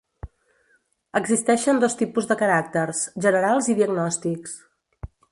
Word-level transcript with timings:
Existeixen 1.19 1.81
dos 1.83 1.95
tipus 1.99 2.29
de 2.31 2.37
caràcters: 2.39 3.01
generals 3.25 3.69
i 3.75 3.75
diagnòstics. 3.81 4.57